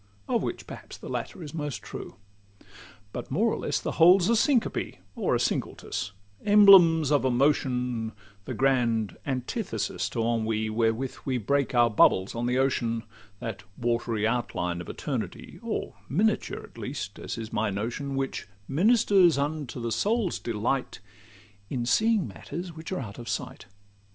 [0.27, 2.15] Of which perhaps the latter is most true.
[3.13, 8.13] But, more or less, the whole 's a syncope Or a singultus—emblems of emotion,
[8.45, 13.03] The grand antithesis to great ennui, Wherewith we break our bubbles on the ocean,—
[13.39, 19.37] That watery outline of eternity, Or miniature at least, as is my notion, Which ministers
[19.37, 20.99] unto the soul's delight,
[21.69, 23.67] In seeing matters which are out of sight.